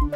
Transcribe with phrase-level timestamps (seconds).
[0.00, 0.10] 关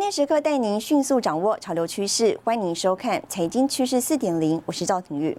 [0.00, 5.36] 键时刻带您迅速掌握潮流趋势，欢迎收看《财经趋势四点零》，我是赵廷玉。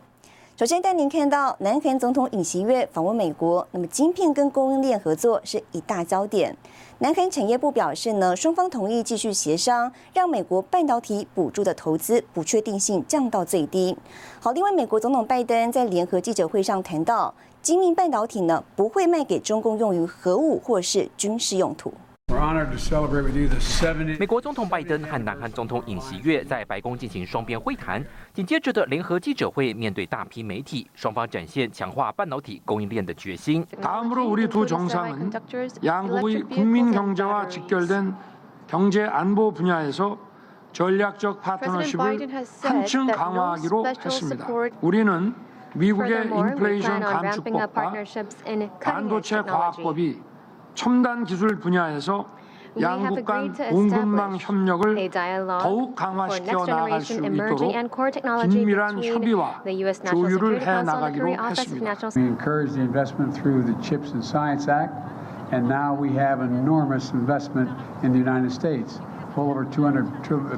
[0.57, 6.55] 首先带您看到，南韩总统尹锡悦访问美国，那么晶片跟供应链合作是一大焦点。
[7.00, 13.97] 南韩产业部表示呢，双方同意继续协商，让美国半导体补助的投资不确定性降到最低。
[14.39, 21.92] 好，另外美国总统拜登在联合记者会上谈到，精密半导体呢不会卖给中共用于核武或是军事用途。
[24.20, 33.66] 美国总统拜登和南韩总统尹锡悦在白宫进行双边会谈，紧接着的联合记者会面对大批媒体，双方展现强化半导体供应链的决心。
[50.74, 52.27] 다음으로우리두정상은양국의국민경제와직결된경제안보분야에서전략적파트너십을한층강화하기로했습니다 우리는미국의인플레이션감축법과반도체과학법이 첨단 기술 분야에서
[52.80, 55.10] 양국 간 공급망 협력을
[55.60, 57.72] 더욱 강화시켜 나갈 수 있도록
[58.48, 59.62] 긴밀한 협의와
[60.05, 61.96] 조율을 해 나가기로 했습니다.
[62.16, 64.94] We encourage the investment through the CHIPS and Science Act,
[65.52, 67.69] and now we have enormous investment
[68.05, 69.00] in the United States,
[69.34, 70.06] well over 200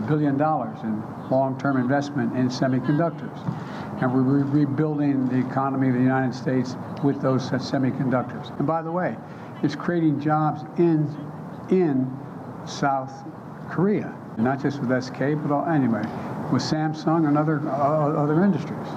[0.07, 3.41] billion dollars in long-term investment in semiconductors.
[4.03, 8.53] And we're rebuilding the economy of the United States with those semiconductors.
[8.59, 9.17] And by the way,
[9.64, 11.08] is creating jobs in
[11.70, 12.10] in
[12.66, 13.12] South
[13.70, 16.04] Korea, not just with SK, but all, anyway,
[16.52, 18.88] with Samsung and other uh, other industries.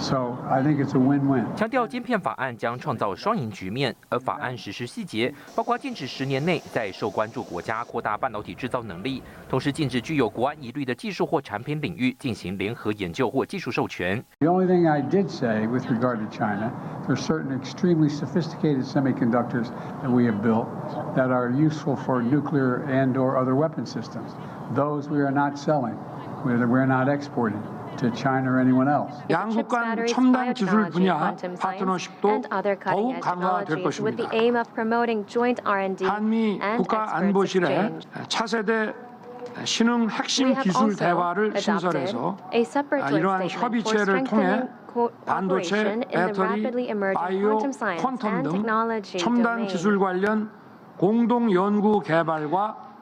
[0.00, 1.44] So I think it's a win-win.
[1.56, 14.24] 强调晶片法案将创造双赢局面，而法案实施细节包括禁止十年内在受关注国家扩大半导体制造能力，同时禁止具有国安疑虑的技术或产品领域进行联合研究或技术授权。
[14.38, 16.70] The only thing I did say with regard to China,
[17.06, 19.66] there are certain extremely sophisticated semiconductors
[20.02, 20.66] that we have built
[21.16, 24.30] that are useful for nuclear and/or other weapon systems.
[24.76, 25.96] Those we are not selling.
[26.44, 27.60] We're not exporting.
[27.97, 29.21] To China or anyone else.
[29.29, 32.41] 양국 간 첨단 기술 분야 파트너십도
[32.83, 34.29] 더욱 강화될 것입니다.
[36.03, 38.93] 한미 국가안보실에 차세대
[39.65, 42.37] 신흥 핵심 기술 대화를 신설해서
[43.11, 44.63] 이러한 협의체를 통해
[45.25, 48.63] 반도체, 배터리, 바이오, 퀀텀 등
[49.17, 50.49] 첨단 기술 관련
[50.97, 52.92] 공동 연구 개발과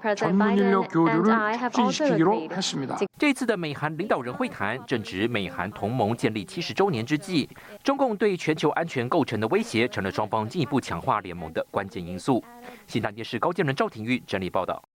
[3.17, 7.47] 这次的美韩领导人会谈正值美韩同盟建立七十周年之际，
[7.83, 12.43] 中共对全球安全构成的威胁，成了双方进一步强化联盟的关键因素。
[12.87, 14.90] 新唐电视高建伦、赵廷玉整理报道。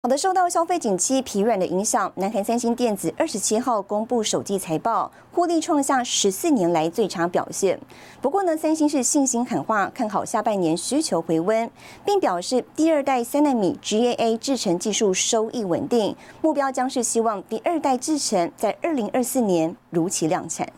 [0.00, 7.80] 好的，受到消费景气疲软的影响，南韩三星电子二十七号公布首季财报，获利创下十四年来最差表现。
[8.22, 11.68] 不过呢，三星是信心喊话，看好下半年需求回温，
[12.04, 20.72] 并表示第二代三纳米 GAA 制程技术收益稳定，目标将是希望第二代制程在二零二四年如期量产。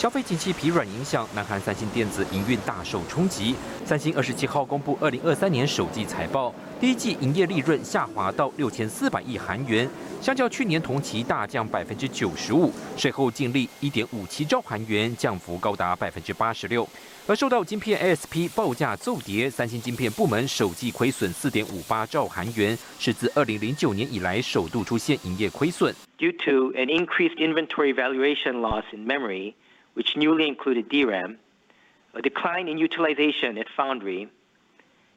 [0.00, 3.54] 消费景气疲软影响，南韩三星电子营运大受冲击。
[3.84, 9.86] 三星二十七号公布二零二三年首季财报，第一季营业利润下滑到六千四百亿韩元，
[10.22, 16.88] 相较去年同期大降百分之九十五，税后净利一点五七兆韩元，降幅高达百分之八十六。
[17.26, 25.94] 而受到晶片 ASP 报价骤跌，三星晶片部门首季亏损四点五八兆韩元，是自二零零九年以来首度出现营业亏损。
[26.16, 29.52] Due to an increased inventory valuation loss in memory.
[29.93, 31.37] which newly included DRAM,
[32.13, 34.29] a decline in utilization at foundry,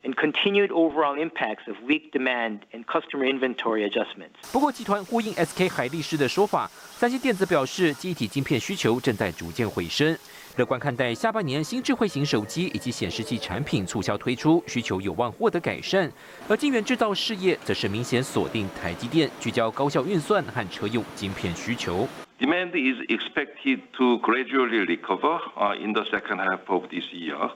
[0.05, 4.37] and continued overall impacts of weak demand and customer inventory adjustments.
[4.53, 10.17] 不过，集团呼应 SK 海力士的说法，三星电子表示，记忆体晶片需求正在逐渐回升，
[10.58, 16.12] 乐观看待下半年新智慧型手机以及显示器产品促销推出，需求有望获得改善。
[16.48, 22.08] 而晶圆制造事业则是明显锁定台积电，聚焦高效运算和车用晶片需求。
[22.40, 25.40] Demand is expected to gradually recover
[25.78, 27.50] in the second half of this year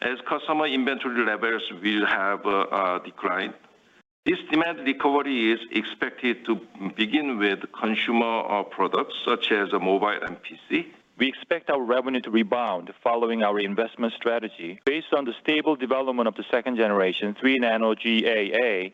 [0.00, 2.40] as customer inventory levels will have
[3.04, 3.52] declined.
[4.24, 6.58] This demand recovery is expected to
[6.96, 10.86] begin with consumer products such as mobile and PC.
[11.16, 16.26] We expect our revenue to rebound following our investment strategy based on the stable development
[16.26, 18.90] of the second generation 3 nano GAA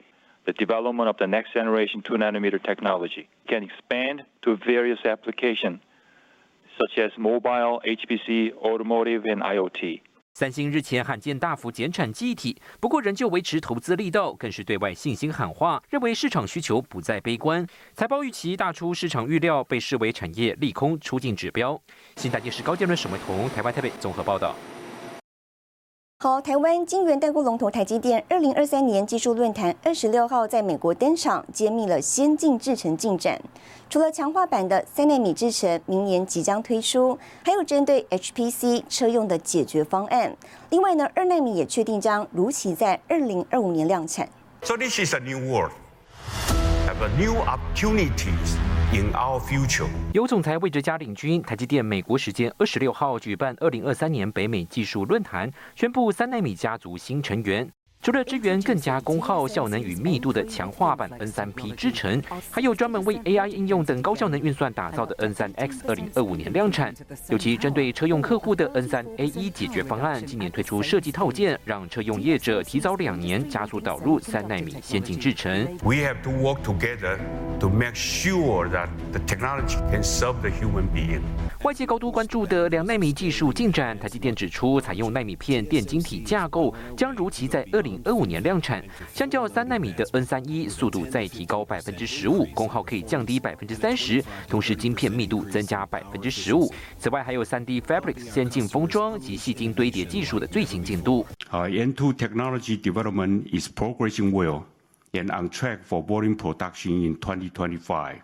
[0.46, 5.81] the development of the next generation 2 nanometer technology can expand to various applications
[6.78, 10.00] such as mobile, HPC, automotive, and IoT.
[10.32, 17.67] 三星日前罕见大幅减产记忆体，不过仍旧维持投资力道，更是对外信心喊话，认为市场需求不再悲观。
[17.94, 21.79] 财报预期大出市场预料，被视为产业利空出境指标。
[22.17, 24.55] 新台电视高建伦、沈伟彤，台湾台北综合报道。
[26.22, 33.40] 好，台湾晶圆代工龙头台积电二零二三年技术论坛二十六号在美国登场，揭秘了先进制程进展。
[33.88, 40.37] 除了强化版的三纳米制程明年即将推出，还有针对 HPC 车用的解决方案。
[40.69, 44.28] 另外呢，二纳米也确定将如期在二零二五年量产。
[44.61, 45.72] So this is a new world.
[46.87, 48.58] Have a new opportunities.
[48.93, 57.71] In our future，由总裁魏哲嘉领军，台积电美国时间二十六号举办二零二三年北美技术论坛，宣布三纳米家族新成员。
[58.02, 66.94] 除了支援更加功耗、效能与密度的强化版 N3P 制程，还有专门为 AI 应用等高效能运算打造的 N3X，二零二五年量产。
[67.29, 75.53] 尤其针对车用客户的 N3A1 解决方案，今年推出设计套件，让车用业者提早两年加速导入三纳米先进制程。
[75.82, 77.19] We have to work together
[77.58, 81.20] to make sure that the technology can serve the human being.
[81.64, 87.90] 外界高度关注的两纳米技术进展，台积电指出，采用纳米片电晶体架构，将如期在二零。
[88.05, 88.85] 二五年量产，
[89.15, 96.73] 相较三纳米的 N 三一，速度再提高百分之十五，功耗可以降低百分之三十，同时晶片密度增加百分之十五。
[96.99, 101.27] 此外，还有三 D Fabric 先进封装及细晶堆叠技术的最新进度。
[101.51, 104.65] Our N2 technology development is progressing well
[105.13, 108.17] and on track for volume production in 2025.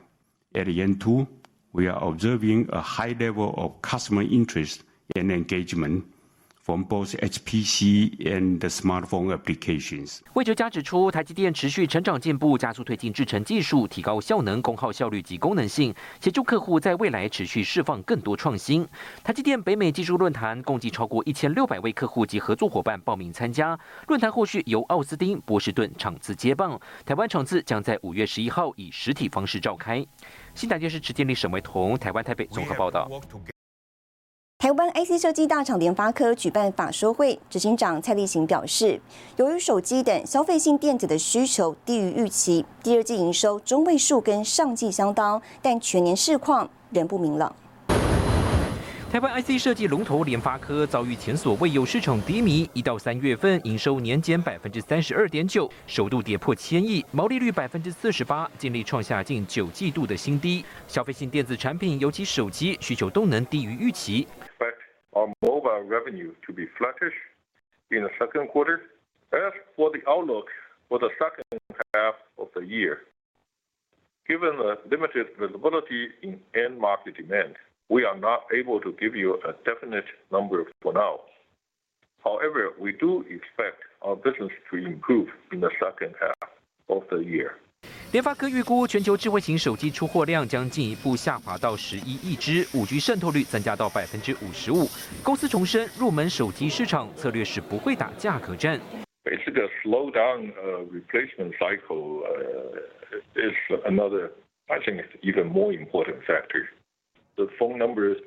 [0.55, 1.27] At N2,
[1.73, 4.81] we are observing a high level of customer interest
[5.15, 6.05] and engagement.
[6.67, 10.19] From both HPC and smartphone applications。
[10.33, 18.85] 魏哲嘉指出，台积电持续成长进步，加速推进制程技术，提高效能、功耗效率及功能性，协助客户在未来持续释放更多创新。
[19.23, 23.79] 台积电北美技术论坛共计超过一千六百位客户及合作伙伴报名参加。
[24.09, 30.05] 论坛后续由奥斯汀、波士顿场次接棒，台湾场次将在五月十一号以实体方式召开。
[30.57, 33.09] 新台电视持电力沈维彤，台湾台北综合报道。
[34.58, 38.99] 台湾 IC 设计大厂联发科举办法说会，执行长蔡立行表示，
[39.37, 47.55] 由于手机等消费性电子的需求低于预期，第二季营收中位数跟上季相当，但全年市况仍不明朗。
[49.11, 60.64] 台湾 IC 设计龙头联发科遭遇前所未有市场低迷，一到三月份营收年减百分之三十二点九，首度跌破千亿，毛利率百分之四十八，净利创下近九季度的新低。
[60.88, 64.26] 消费性电子产品，尤其手机需求动能低于预期。
[64.43, 64.75] Expect
[65.12, 67.14] our mobile revenue to be flattish
[67.91, 68.81] in the second quarter.
[69.31, 70.49] As for the outlook
[70.88, 71.61] for the second
[71.94, 72.99] half of the year,
[74.26, 77.55] given the limited visibility in end market demand.
[77.88, 81.19] we are not able to give you a definite number for now.
[82.24, 86.50] However, we do expect our business to improve in the second half
[86.88, 87.51] of the year.
[88.12, 94.86] 联发科预估全球智慧型手机出货量将进一步下滑到十一亿只，五 G 渗透率增加到百分之五十五。
[95.24, 98.80] 公司重申，入门手机市场策略是不会打价格战。
[99.24, 100.51] It's a slow down
[100.92, 102.24] replacement cycle
[103.36, 103.56] is
[103.86, 104.31] another,
[104.68, 106.68] I think, even more important factor.
[107.36, 108.18] the phone numbers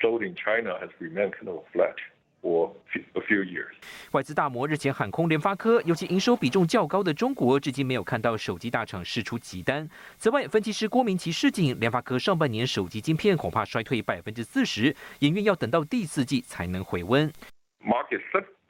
[0.00, 1.94] sold in China has remained kind of flat
[2.42, 2.74] for
[3.14, 3.72] a few years.
[4.12, 9.88] 外资大摩日前喊空联发科，尤其营收比重较高的中国，至今没有看到手机大厂释出急单。
[10.18, 17.32] 此外，分析师郭明奇示警，联发科上半年手机晶片恐怕衰退百分之四十，营运要等到第四季才能回温。
[17.80, 18.20] Market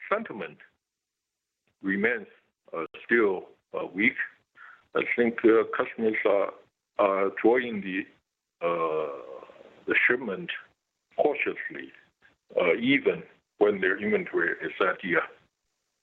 [0.09, 0.57] sentiment
[1.83, 2.27] remains
[3.07, 3.45] still
[3.95, 4.15] weak.
[4.93, 5.37] I think
[5.73, 6.53] customers are
[6.97, 8.07] are drawing the
[9.90, 10.50] the shipment
[11.18, 11.92] cautiously,
[12.80, 13.24] even
[13.58, 15.20] when their inventory is at the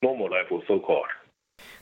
[0.03, 1.09] normal level, so called.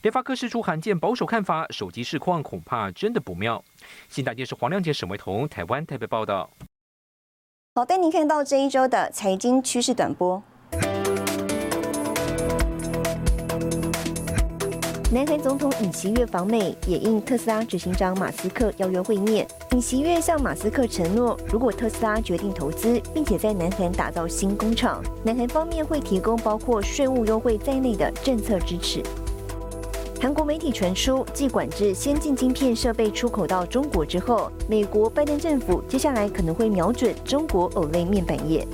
[0.03, 3.61] 联发科释出罕见保守看法，手机市况恐怕真的不妙。
[4.07, 6.49] 新大电视黄亮杰、沈维彤，台湾台北报道。
[7.73, 10.41] 好，带您看到这一周的财经趋势短波。
[15.15, 19.47] 南韩总统尹锡悦访美，也应特斯拉执行长马斯克邀约会面。
[19.71, 29.01] 尹锡悦向马斯克承诺，如果特斯拉决定投资，并且在南韩打造新工厂，南韩方面会提供包括税务优惠在内的政策支持。
[30.19, 38.67] 韩国媒体传出，继管制先进晶片设备出口到中国之后，美国拜登政府接下来可能会瞄准中国偶类面板业。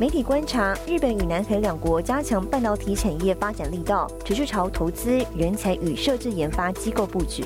[0.00, 7.44] 媒体观察，日本与南韩两国加强半导体产业发展力道，持续朝投资、人才与设置研发机构布局。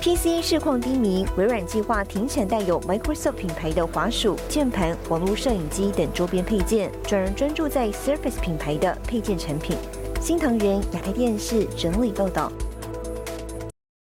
[0.00, 9.76] PC 市况低迷，微软计划停产带有 Microsoft 品牌的滑鼠、键盘、网络摄影机等周边配件，转而专注在 Surface 品牌的配件产品。
[10.20, 12.52] 新唐人亚太电视整理报道。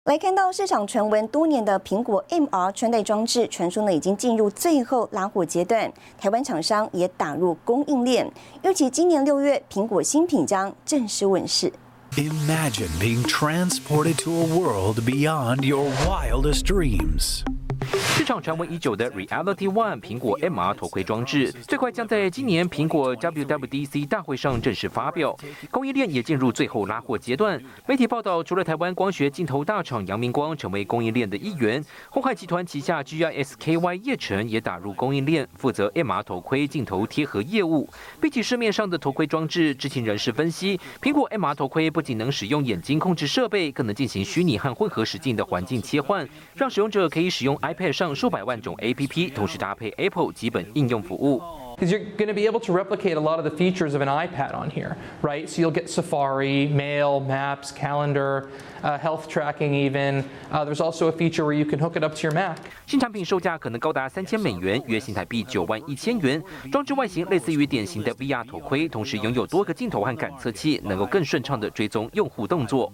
[0.08, 11.70] 来看到市场传闻多年的苹果 MR 穿戴装置，传说呢已经进入最后拉货阶段，台湾厂商也打入供应链，预计今年六月苹果新品将正式问世。
[12.16, 17.42] Imagine being transported to a world beyond your wildest dreams.
[17.92, 25.36] 市场传闻已久的 Reality One 苹果 MR 头盔装置，最快将在今年苹果 WWDC 大会上正式发表。
[25.70, 27.60] 供应链也进入最后拉货阶段。
[27.86, 37.88] 媒体报道，除了台湾光学镜头大厂阳明光成为供应链的一员，鸿海集团旗下 GISKY 叶城也打入供应链，负责 MR 头盔镜头贴合业务。
[38.20, 51.40] 比起市面上的头盔装置，知情人士分析，苹果 MR 头盔不仅能使用眼睛控制设备，更能进行虚拟和混合实境的环境切换，让使用者可以使用 IP 配上数百万种 APP，同时搭配 Apple 基本应用服务。
[51.77, 54.53] because you're going to be able to replicate a lot of the features of an iPad
[54.53, 55.49] on here, right?
[55.49, 58.49] So you'll get Safari, Mail, Maps, Calendar,
[58.83, 60.23] uh, health tracking even.
[60.51, 62.57] Uh, there's also a feature where you can hook it up to your Mac.
[62.85, 66.41] 新产品售价可能高达三千美元，约新台币九万一千元。
[66.71, 72.91] 装置外形类似于典型的 VR 头盔，同时拥有多个镜头和感测器，能够更顺畅地追踪用户动作。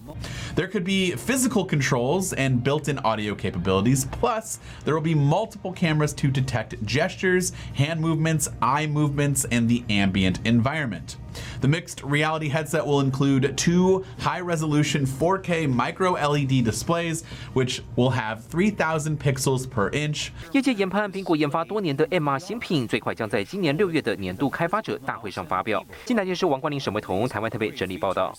[0.55, 4.05] There could be physical controls and built-in audio capabilities.
[4.05, 9.83] Plus, there will be multiple cameras to detect gestures, hand movements, eye movements, and the
[9.89, 11.17] ambient environment.
[11.61, 18.09] The mixed reality headset will include two high resolution 4K micro LED displays, which will
[18.09, 20.31] have 3,000 pixels per inch.
[20.51, 25.85] 业界研判，苹果研发多年的 MR 新品最快将在今年六月的年度开发者大会上发表。
[26.05, 28.33] 金台电视王冠林、沈伟彤，台湾台北整理报道。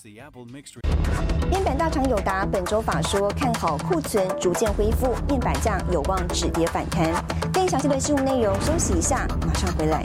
[1.49, 7.23] 面板大厂友达本周法说看好库存逐渐恢复，面板价有望止跌反弹。
[7.53, 10.01] 更详细的新闻内容，休息一下，马上回来。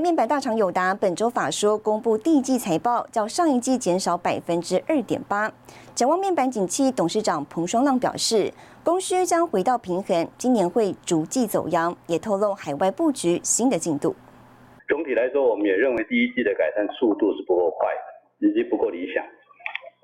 [0.00, 5.52] 面板大厂友达本周法说公布第一季财报，较上一季减少百分之二点八。
[5.94, 8.52] 展望面板景气，董事长彭双浪表示，
[8.84, 14.14] 供需将回到平衡，今年会逐季走阳，也透露海外布局新的进度。
[14.88, 17.88] 总体来说，我们也认为第一季的改善速度是不够快，
[18.40, 19.24] 以及不够理想。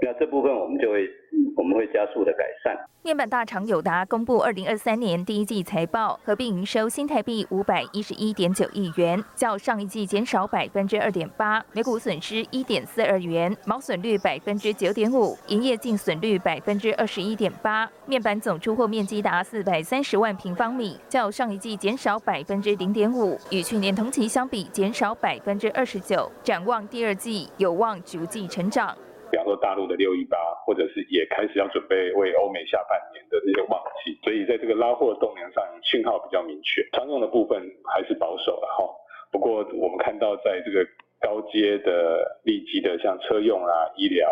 [0.05, 1.09] 那这部分我们就会，
[1.57, 2.77] 我们会加速的改善。
[3.05, 17.89] 面板大厂友达公布二零二三年第一季财报，合并营收新台币五百一十一点九亿元，较上一季减少百分之二点八，每股损失一点四二元，毛损率百分之九点五，营业净损率百分之二十一点八。
[18.07, 26.29] 面板总出货面积达四百三十万平方米，较上一季减少百分之零点五，与去年同期相比减少百分之二十九。
[26.43, 28.97] 展望第二季，有望逐季成长。
[29.33, 30.37] 比方说大陆的六一八，
[30.67, 36.87] 或者是也开始要准备为欧美下半年的这些旺季，所以在这个拉货动能上讯号比较明确。
[36.93, 37.59] 常用的部分
[37.89, 38.85] 还是保守了哈，
[39.33, 40.85] 不过我们看到在这个
[41.19, 44.31] 高阶的利基的，像车用啊、医疗，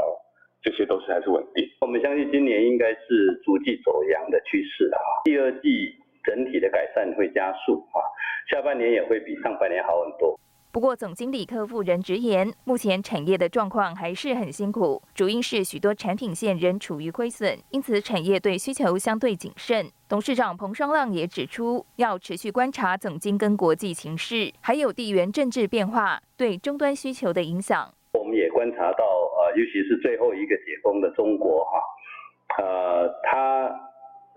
[0.61, 1.65] 这些都是还是稳定。
[1.81, 8.05] 我们相信今年应该是逐季走阳的趋势啊，第二季整体的改善会加速啊，
[8.51, 10.39] 下半年也会比上半年好很多。
[10.73, 19.91] 不过，总经理柯富人直言，目前产业的状况还是很辛苦，主因是许多产品线仍处于亏损，因此产业对需求相对谨慎。
[20.09, 27.93] 董事长彭双浪也指出，要持续观察总经跟国际形势，还有地缘政治变化对终端需求的影响。
[28.13, 33.69] 我们也观察到，呃，尤其是最后一个解封的中国，哈，呃，它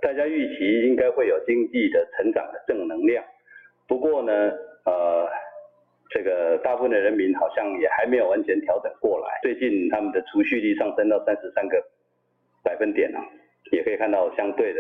[0.02, 3.24] 大家预期应该会有经济的成长的正能量。
[3.88, 4.34] 不过呢，
[4.86, 5.30] 呃。
[6.14, 9.40] 这个大部分的人民好像也还没有完全调整过来。
[9.42, 11.84] 最近他们的储蓄率上升到三十三个
[12.64, 13.20] 百分点了，
[13.72, 14.80] 也可以看到相对的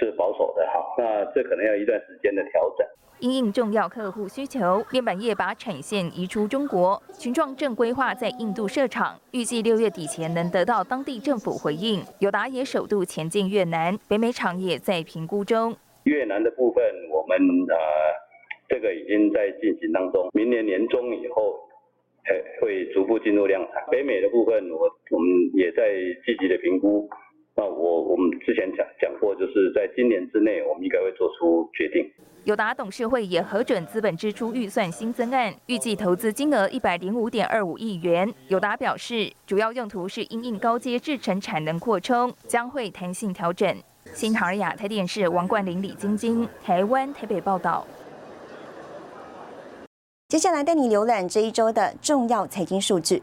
[0.00, 0.84] 是保守的哈。
[0.98, 2.84] 那这可能要一段时间的调整。
[3.20, 12.02] 因应重要客户需求，面板业把产线移出中国，群创正规划在印度设厂，预计六月底前能得到当地政府回应。
[12.18, 15.76] 友达也首度前进越南，北美厂也在评估中。
[16.04, 17.38] 越南的部分，我们
[17.68, 18.27] 呃。
[18.68, 21.58] 这个已经在进行当中，明年年中以后，
[22.28, 23.82] 诶会逐步进入量产。
[23.90, 25.94] 北美的部分，我我们也在
[26.26, 27.08] 积极的评估。
[27.56, 32.08] 那我我们之前讲讲过，就是在今年之内，我们应该会做出决定。
[32.44, 38.32] 友达董事会也核准资本支出预算新增案，预计投资金额一百零五点二五亿元。
[38.46, 43.76] 友达表示，主要用途是因应高阶制程产能扩充，将会弹性调整。
[44.14, 47.84] 新唐尔亚台电视王冠林、李晶晶，台湾台北报道。
[50.30, 53.22] 接下来带你浏览这一周的重要财经数据。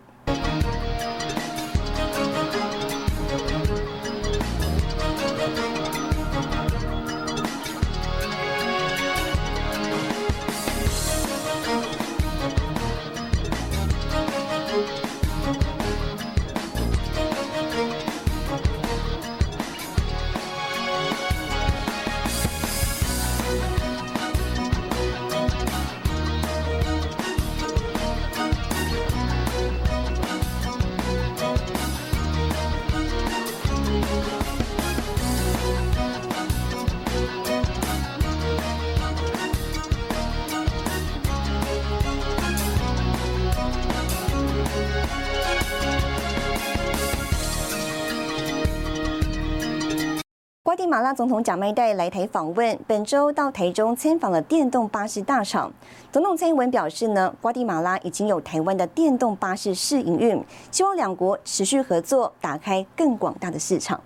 [50.85, 55.73] 瓜地马拉总统贾迈代来台访问，本周到台中参访了电动巴士大厂。
[56.11, 60.39] 总统蔡英文表示呢，瓜地马拉已经有台湾的电动巴士试营运，
[60.69, 63.99] 希望两国持续合作，打开更广大的市场。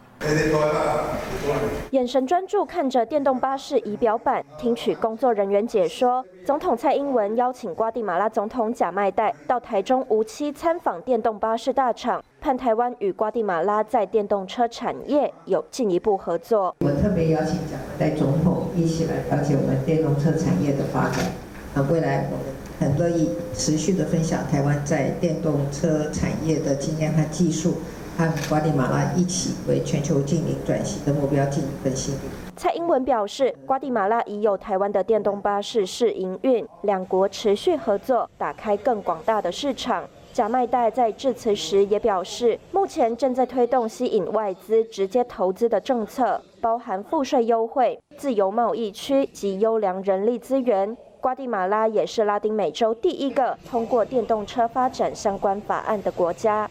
[1.91, 6.23] 眼神专注看着电动巴士仪表板，听取工作人员解说。
[6.45, 16.75] 总统蔡英文邀请瓜地马拉总统贾迈代到台中无期参访电动巴士大厂，盼台湾与瓜地马拉在电动车产业有进一步合作。
[16.81, 21.25] 我特别邀请贾迈代总统一起来了解我们电动车产业的发展。
[21.73, 22.45] 那未来我们
[22.79, 27.75] 很乐意持续的分享台湾在电动车产业的经验和技术。
[28.19, 32.11] 和瓜地马拉一起为全球净零转型的目标进行分析。
[32.57, 40.03] 蔡英文表示，瓜地马拉已有台湾的电动巴士试营运，两国持续合作，打开更广大的市场。
[40.33, 50.97] 贾迈代在致辞时也表示，目前正在推动吸引外资直接投资的政策，包含赋税优惠、自由贸易区及优良人力资源。
[51.21, 56.69] 瓜地马拉也是拉丁美洲第一个通过电动车发展相关法案的国家。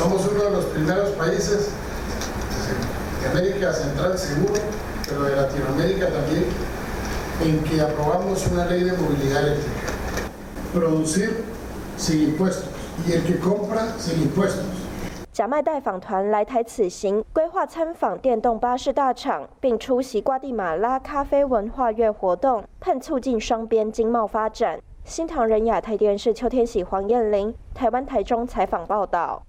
[0.00, 1.68] Somos uno de los primeros países
[3.20, 4.54] de América Central seguro,
[5.06, 6.44] pero de Latinoamérica también,
[7.44, 9.92] en que aprobamos una ley de movilidad eléctrica.
[10.72, 11.44] Producir
[11.98, 12.70] sin impuestos
[13.06, 14.64] y el que compra sin impuestos.
[15.34, 24.80] 贾迈代访团来台此行，规划参访电动巴士大厂，并出席瓜地马拉咖啡文化月活动，盼促进双边经贸发展。
[25.04, 29.42] 新唐人亚太电视邱天喜、黄燕玲，台湾台中采访报道。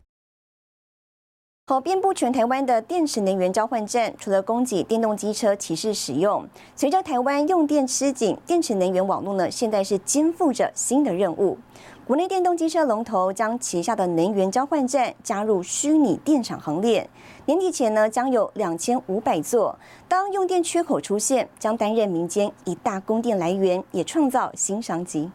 [1.68, 6.46] 好，遍布全台湾的电池能源交换站，除了供给电动机车骑士使用，
[6.76, 11.58] 随着台湾用电吃紧，电池能源网络呢，现在是肩负着新的任务。
[12.06, 17.10] 国内电动机车龙头将旗下的能源交换站加入虚拟电厂行列，
[17.46, 19.80] 年底前呢，将有两千五百座。
[20.10, 25.32] 当用电缺口出现，将担任民间一大供电来源，也创造新商机。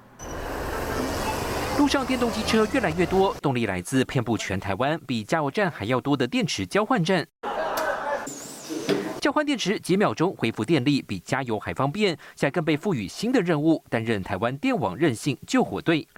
[1.79, 7.27] 路上电动机车越来越多，动力来自遍布全台湾比加油站还要多的电池交换站。
[9.21, 12.17] 交换电池几秒钟恢复电力，比加油还方便。
[12.35, 16.09] 现在更被赋予新的任务，担任台湾电网韧性救火队。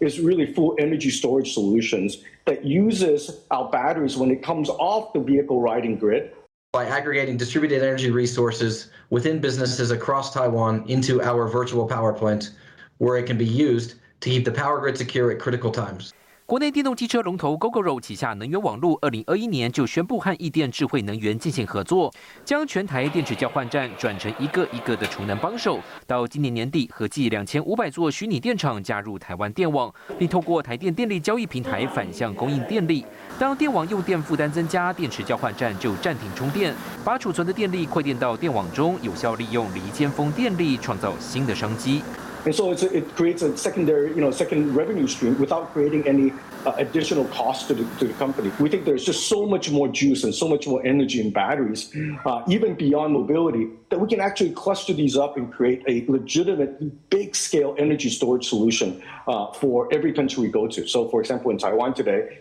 [0.00, 5.20] Is really full energy storage solutions that uses our batteries when it comes off the
[5.20, 6.30] vehicle riding grid.
[6.72, 12.52] By aggregating distributed energy resources within businesses across Taiwan into our virtual power plant,
[12.96, 13.96] where it can be used.
[14.20, 16.10] To keep the power grid secure at critical times.
[16.46, 22.10] 国内电动机车龙头 GoGoRo 旗下能源网络，二零二一年就宣布和易电智慧能源进行合作，
[22.42, 25.78] 将全台电池交换站转成一个一个的储能帮手。
[26.06, 33.04] 到今年年底，合计两千五百座虚拟电厂加入台湾电网，并透过台电电力交易平台反向供应电力。
[33.38, 42.02] 当电网用电负担增加，电池交换站就暂停充电，把储存的电力馈电到电网中，有效利用离间风电力，创造新的商机。
[42.44, 46.32] And so it creates a secondary, you know, second revenue stream without creating any
[46.64, 48.50] uh, additional cost to the, to the company.
[48.58, 51.94] We think there's just so much more juice and so much more energy in batteries,
[52.24, 57.10] uh, even beyond mobility, that we can actually cluster these up and create a legitimate
[57.10, 60.86] big scale energy storage solution uh, for every country we go to.
[60.86, 62.40] So, for example, in Taiwan today.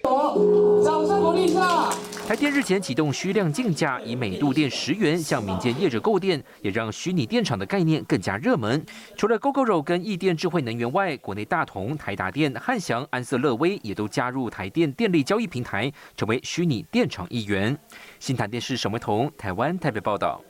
[2.27, 8.85] 台电日前启动虚量竞价，以每度电十元向民间业者购电，也让虚拟电厂的概念更加热门。
[9.15, 17.77] 除了 GoGoRo 跟易电智慧能源外，国内大同、台达电、汉翔、安瑟乐威也都加入台电电力交易平台，成为虚拟电厂一员。
[18.19, 20.41] 新台电视沈维彤，台湾台北报道。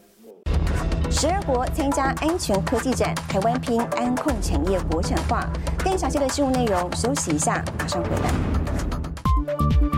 [1.11, 5.47] 十二国参加安全科技展，台湾拼安控产业国产化。
[5.77, 9.96] 更详细的新闻内容，休息一下，马上回来。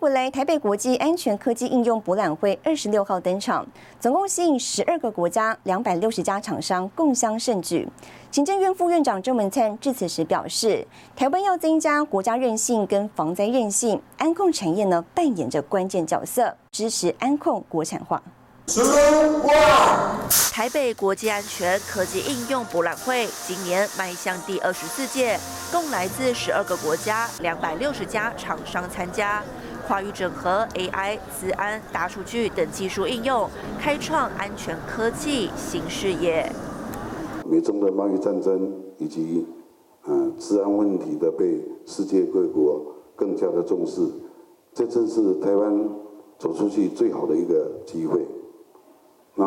[0.00, 3.66] 回来，台北国际安全科技应用博览会二十六号登场，
[4.00, 7.86] 总共吸引十二个国家两百六十家厂商共襄盛举。
[8.30, 18.22] 行政院副院长郑文灿致辞时表示，台湾要增加国家韧性跟防灾韧性，安控产业呢扮演着关键角色，支持安控国产化。
[20.50, 25.38] 台北国际安全科技应用博览会今年迈向第二十四届，
[25.70, 29.42] 共来自十二个国家两百六十家厂商参加。
[29.80, 36.50] 跨域整合 AI、资安、大数据等技术应用，开创安全科技新视野。
[37.48, 39.46] 美中的贸易战争以及
[40.04, 42.80] 呃治安问题的被世界各国
[43.16, 44.02] 更加的重视，
[44.72, 45.88] 这正是台湾
[46.38, 48.24] 走出去最好的一个机会。
[49.34, 49.46] 那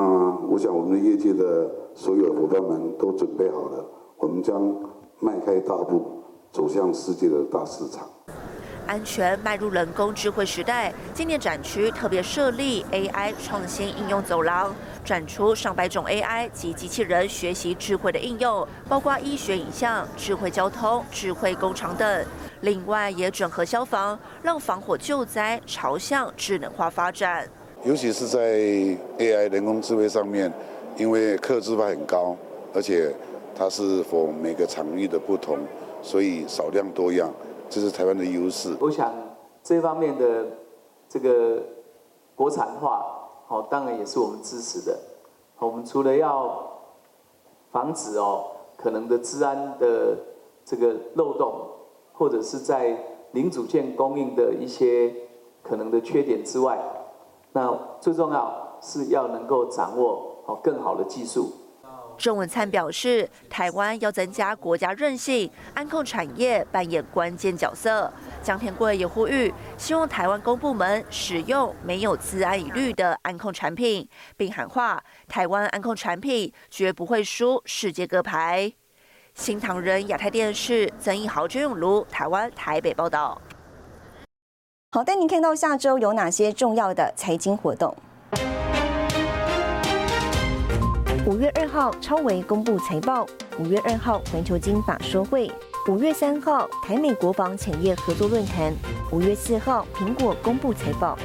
[0.50, 3.86] 我想，我们的业界的所有伙伴们都准备好了，
[4.18, 4.76] 我们将
[5.20, 6.02] 迈开大步
[6.52, 8.08] 走向世界的大市场。
[8.86, 22.26] 安全迈入人工智慧时代，今年展区特别设立 AI 创新应用走廊，展出上百种 AI 及机器人学习智慧的应用，包括医学影像、智慧交通、智慧工厂等。
[22.62, 27.48] 另外，也整合消防，让防火救灾朝向智能化发展。
[27.84, 28.40] 尤其是在
[29.18, 30.52] AI 人工智慧上面，
[30.98, 32.36] 因为客制化很高，
[32.74, 33.14] 而且
[33.56, 35.60] 它是否每个场域的不同，
[36.02, 37.34] 所以少量多样。
[37.74, 38.78] 这是台湾的优势。
[38.80, 39.12] 我想
[39.64, 40.46] 这方面的
[41.10, 41.60] 这个
[42.36, 43.04] 国产化，
[43.48, 44.96] 好，当然也是我们支持的。
[45.58, 46.72] 我们除了要
[47.72, 48.46] 防止哦
[48.78, 50.16] 可能的治安的
[50.64, 51.68] 这个漏洞，
[52.14, 52.96] 或者是在
[53.32, 55.12] 零组件供应的一些
[55.64, 56.78] 可能的缺点之外，
[57.54, 61.52] 那最重要是要能够掌握好更好的技术。
[62.18, 68.12] 郑文灿表示，台湾要增加国家韧性，安控产业扮演关键角色。
[68.42, 78.72] 江天贵也呼吁，希望台湾公部门使用没有自安疑虑的安控产品，并喊话台湾安控产品绝不会输世界各牌。
[79.34, 83.42] 新唐人亚太电视曾义豪、周永如，台湾台北报道。
[84.92, 87.96] 好，带您看到下周有哪些重要的财经活动。
[91.26, 93.26] 五月二号，超维公布财报；
[93.58, 95.50] 五月二号，环球金法说会；
[95.88, 98.74] 五月三号，台美国防产业合作论坛；
[99.10, 101.18] 五月四号，苹果公布财报。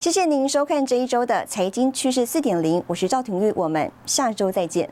[0.00, 4.90] 谢谢您收看这一周的财经趋势四点零，我是赵廷玉，我们下周再见。